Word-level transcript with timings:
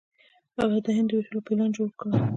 هغه 0.57 0.77
د 0.85 0.87
هند 0.95 1.07
د 1.09 1.11
ویشلو 1.17 1.45
پلان 1.47 1.69
جوړ 1.77 1.89
کړ. 1.99 2.09